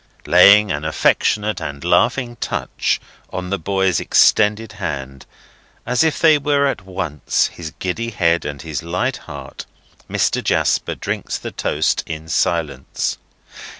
[0.25, 5.27] Laying an affectionate and laughing touch on the boy's extended hand,
[5.85, 9.67] as if it were at once his giddy head and his light heart,
[10.09, 10.43] Mr.
[10.43, 13.19] Jasper drinks the toast in silence.